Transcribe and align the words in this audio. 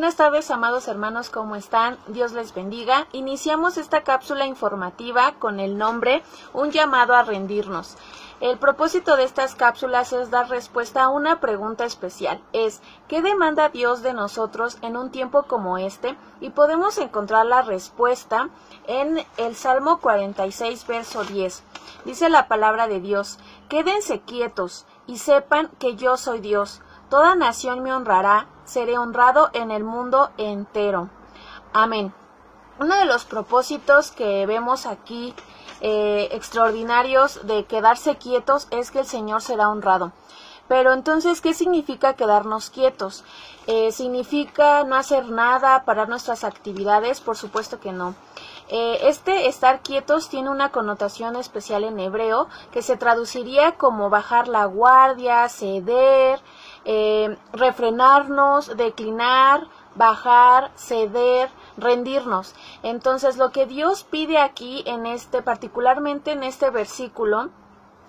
Buenas 0.00 0.16
tardes, 0.16 0.50
amados 0.50 0.88
hermanos, 0.88 1.28
¿cómo 1.28 1.56
están? 1.56 1.98
Dios 2.06 2.32
les 2.32 2.54
bendiga. 2.54 3.06
Iniciamos 3.12 3.76
esta 3.76 4.02
cápsula 4.02 4.46
informativa 4.46 5.34
con 5.38 5.60
el 5.60 5.76
nombre 5.76 6.22
Un 6.54 6.70
llamado 6.70 7.14
a 7.14 7.22
rendirnos. 7.22 7.98
El 8.40 8.56
propósito 8.56 9.16
de 9.16 9.24
estas 9.24 9.54
cápsulas 9.54 10.14
es 10.14 10.30
dar 10.30 10.48
respuesta 10.48 11.02
a 11.02 11.10
una 11.10 11.38
pregunta 11.38 11.84
especial. 11.84 12.40
Es, 12.54 12.80
¿qué 13.08 13.20
demanda 13.20 13.68
Dios 13.68 14.00
de 14.00 14.14
nosotros 14.14 14.78
en 14.80 14.96
un 14.96 15.10
tiempo 15.10 15.42
como 15.42 15.76
este? 15.76 16.16
Y 16.40 16.48
podemos 16.48 16.96
encontrar 16.96 17.44
la 17.44 17.60
respuesta 17.60 18.48
en 18.86 19.22
el 19.36 19.54
Salmo 19.54 20.00
46, 20.00 20.86
verso 20.86 21.24
10. 21.24 21.62
Dice 22.06 22.30
la 22.30 22.48
palabra 22.48 22.88
de 22.88 23.00
Dios, 23.00 23.38
quédense 23.68 24.20
quietos 24.20 24.86
y 25.06 25.18
sepan 25.18 25.68
que 25.78 25.94
yo 25.96 26.16
soy 26.16 26.40
Dios. 26.40 26.80
Toda 27.10 27.34
nación 27.34 27.82
me 27.82 27.92
honrará, 27.92 28.46
seré 28.70 28.96
honrado 28.98 29.50
en 29.52 29.72
el 29.72 29.82
mundo 29.82 30.30
entero. 30.38 31.10
Amén. 31.72 32.14
Uno 32.78 32.96
de 32.96 33.04
los 33.04 33.24
propósitos 33.24 34.12
que 34.12 34.46
vemos 34.46 34.86
aquí 34.86 35.34
eh, 35.80 36.28
extraordinarios 36.32 37.46
de 37.46 37.64
quedarse 37.64 38.16
quietos 38.16 38.68
es 38.70 38.92
que 38.92 39.00
el 39.00 39.06
Señor 39.06 39.42
será 39.42 39.68
honrado. 39.68 40.12
Pero 40.68 40.92
entonces, 40.92 41.40
¿qué 41.40 41.52
significa 41.52 42.14
quedarnos 42.14 42.70
quietos? 42.70 43.24
Eh, 43.66 43.90
¿Significa 43.90 44.84
no 44.84 44.94
hacer 44.94 45.28
nada, 45.28 45.84
parar 45.84 46.08
nuestras 46.08 46.44
actividades? 46.44 47.20
Por 47.20 47.36
supuesto 47.36 47.80
que 47.80 47.90
no. 47.90 48.14
Eh, 48.68 49.08
este 49.08 49.48
estar 49.48 49.82
quietos 49.82 50.28
tiene 50.28 50.48
una 50.48 50.70
connotación 50.70 51.34
especial 51.34 51.82
en 51.82 51.98
hebreo 51.98 52.46
que 52.70 52.82
se 52.82 52.96
traduciría 52.96 53.72
como 53.72 54.10
bajar 54.10 54.46
la 54.46 54.64
guardia, 54.66 55.48
ceder, 55.48 56.40
eh, 56.84 57.36
refrenarnos, 57.52 58.76
declinar, 58.76 59.66
bajar, 59.94 60.70
ceder, 60.76 61.50
rendirnos. 61.76 62.54
Entonces, 62.82 63.36
lo 63.36 63.50
que 63.50 63.66
Dios 63.66 64.04
pide 64.04 64.38
aquí 64.38 64.82
en 64.86 65.06
este, 65.06 65.42
particularmente 65.42 66.32
en 66.32 66.42
este 66.42 66.70
versículo, 66.70 67.50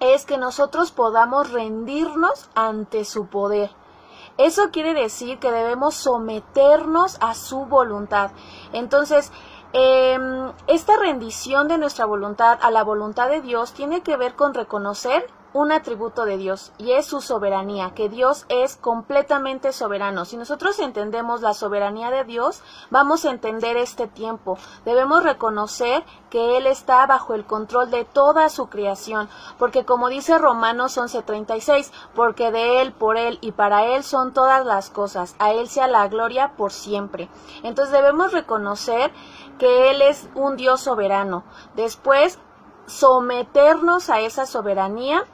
es 0.00 0.24
que 0.24 0.38
nosotros 0.38 0.92
podamos 0.92 1.50
rendirnos 1.50 2.50
ante 2.54 3.04
su 3.04 3.26
poder. 3.26 3.70
Eso 4.36 4.70
quiere 4.70 4.94
decir 4.94 5.38
que 5.38 5.52
debemos 5.52 5.94
someternos 5.94 7.18
a 7.20 7.34
su 7.34 7.66
voluntad. 7.66 8.32
Entonces, 8.72 9.30
em, 9.72 10.52
esta 10.66 10.96
rendición 10.96 11.68
de 11.68 11.78
nuestra 11.78 12.04
voluntad 12.04 12.58
a 12.60 12.70
la 12.70 12.82
voluntad 12.82 13.28
de 13.28 13.40
Dios 13.40 13.72
tiene 13.72 14.02
que 14.02 14.16
ver 14.16 14.34
con 14.34 14.54
reconocer 14.54 15.26
un 15.54 15.70
atributo 15.70 16.24
de 16.24 16.36
Dios 16.36 16.72
y 16.78 16.92
es 16.92 17.06
su 17.06 17.20
soberanía, 17.20 17.92
que 17.94 18.08
Dios 18.08 18.44
es 18.48 18.76
completamente 18.76 19.72
soberano. 19.72 20.24
Si 20.24 20.36
nosotros 20.36 20.78
entendemos 20.80 21.40
la 21.40 21.54
soberanía 21.54 22.10
de 22.10 22.24
Dios, 22.24 22.60
vamos 22.90 23.24
a 23.24 23.30
entender 23.30 23.76
este 23.76 24.08
tiempo. 24.08 24.58
Debemos 24.84 25.22
reconocer 25.22 26.04
que 26.28 26.56
Él 26.56 26.66
está 26.66 27.06
bajo 27.06 27.34
el 27.34 27.46
control 27.46 27.90
de 27.92 28.04
toda 28.04 28.48
su 28.48 28.68
creación, 28.68 29.28
porque 29.56 29.84
como 29.84 30.08
dice 30.08 30.38
Romanos 30.38 30.98
11:36, 30.98 31.92
porque 32.14 32.50
de 32.50 32.82
Él, 32.82 32.92
por 32.92 33.16
Él 33.16 33.38
y 33.40 33.52
para 33.52 33.84
Él 33.84 34.02
son 34.02 34.32
todas 34.32 34.66
las 34.66 34.90
cosas, 34.90 35.36
a 35.38 35.52
Él 35.52 35.68
sea 35.68 35.86
la 35.86 36.08
gloria 36.08 36.56
por 36.56 36.72
siempre. 36.72 37.28
Entonces 37.62 37.92
debemos 37.92 38.32
reconocer 38.32 39.12
que 39.60 39.92
Él 39.92 40.02
es 40.02 40.28
un 40.34 40.56
Dios 40.56 40.80
soberano. 40.80 41.44
Después, 41.76 42.40
someternos 42.86 44.10
a 44.10 44.20
esa 44.20 44.46
soberanía 44.46 45.24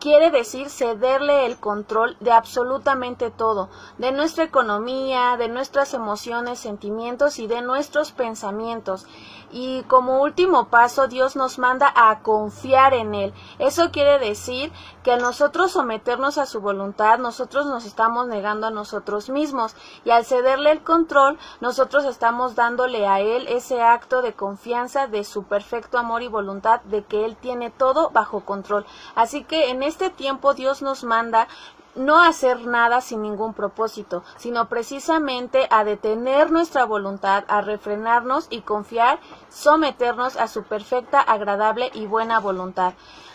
quiere 0.00 0.30
decir 0.30 0.70
cederle 0.70 1.46
el 1.46 1.58
control 1.58 2.16
de 2.20 2.32
absolutamente 2.32 3.30
todo, 3.30 3.68
de 3.98 4.12
nuestra 4.12 4.44
economía, 4.44 5.36
de 5.36 5.48
nuestras 5.48 5.94
emociones, 5.94 6.58
sentimientos 6.58 7.38
y 7.38 7.46
de 7.46 7.62
nuestros 7.62 8.12
pensamientos. 8.12 9.06
Y 9.50 9.82
como 9.84 10.22
último 10.22 10.68
paso, 10.68 11.06
Dios 11.06 11.36
nos 11.36 11.58
manda 11.58 11.92
a 11.94 12.20
confiar 12.20 12.94
en 12.94 13.14
Él. 13.14 13.32
Eso 13.58 13.90
quiere 13.92 14.18
decir 14.18 14.72
que 15.04 15.12
al 15.12 15.22
nosotros 15.22 15.72
someternos 15.72 16.36
a 16.36 16.46
su 16.46 16.60
voluntad, 16.60 17.18
nosotros 17.18 17.66
nos 17.66 17.84
estamos 17.84 18.26
negando 18.26 18.66
a 18.66 18.70
nosotros 18.70 19.30
mismos. 19.30 19.76
Y 20.04 20.10
al 20.10 20.24
cederle 20.24 20.72
el 20.72 20.82
control, 20.82 21.38
nosotros 21.60 22.04
estamos 22.04 22.56
dándole 22.56 23.06
a 23.06 23.20
Él 23.20 23.46
ese 23.48 23.82
acto 23.82 24.20
de 24.20 24.34
confianza 24.34 25.06
de 25.06 25.22
su 25.22 25.44
perfecto 25.44 25.98
amor 25.98 26.22
y 26.22 26.28
voluntad 26.28 26.80
de 26.82 27.04
que 27.04 27.24
Él 27.24 27.36
tiene 27.36 27.70
todo 27.70 28.10
bajo 28.10 28.44
control. 28.44 28.84
Así 29.14 29.44
que 29.44 29.70
en 29.70 29.82
este 29.86 30.10
tiempo 30.10 30.54
Dios 30.54 30.82
nos 30.82 31.04
manda 31.04 31.48
no 31.94 32.22
hacer 32.22 32.66
nada 32.66 33.00
sin 33.00 33.22
ningún 33.22 33.54
propósito, 33.54 34.22
sino 34.36 34.68
precisamente 34.68 35.66
a 35.70 35.82
detener 35.82 36.52
nuestra 36.52 36.84
voluntad, 36.84 37.44
a 37.48 37.62
refrenarnos 37.62 38.46
y 38.50 38.60
confiar, 38.60 39.18
someternos 39.48 40.36
a 40.36 40.46
su 40.46 40.62
perfecta, 40.64 41.20
agradable 41.20 41.90
y 41.94 42.06
buena 42.06 42.38
voluntad. 42.38 42.92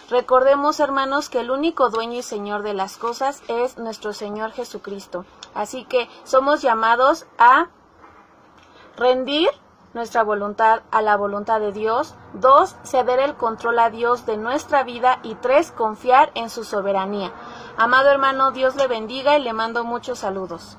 Recordemos, 0.10 0.80
hermanos, 0.80 1.30
que 1.30 1.40
el 1.40 1.52
único 1.52 1.90
dueño 1.90 2.20
y 2.20 2.22
señor 2.22 2.64
de 2.64 2.74
las 2.74 2.98
cosas 2.98 3.42
es 3.48 3.78
nuestro 3.78 4.14
Señor 4.14 4.52
Jesucristo. 4.52 5.26
Así 5.54 5.86
que 5.86 6.10
somos 6.24 6.62
llamados 6.62 7.26
a 7.38 7.70
rendir 8.98 9.50
nuestra 9.94 10.24
voluntad 10.24 10.82
a 10.92 11.02
la 11.02 11.18
voluntad 11.18 11.60
de 11.60 11.72
Dios. 11.72 12.16
Dos, 12.34 12.76
ceder 12.84 13.20
el 13.20 13.36
control 13.36 13.80
a 13.80 13.90
Dios 13.90 14.26
de 14.26 14.38
nuestra 14.38 14.84
vida. 14.84 15.20
Y 15.24 15.36
tres, 15.36 15.72
confiar 15.72 16.32
en 16.36 16.50
su 16.50 16.64
soberanía. 16.64 17.32
Amado 17.78 18.10
hermano, 18.10 18.52
Dios 18.52 18.76
le 18.76 18.88
bendiga 18.88 19.38
y 19.38 19.44
le 19.44 19.54
mando 19.54 19.84
muchos 19.84 20.20
saludos. 20.20 20.78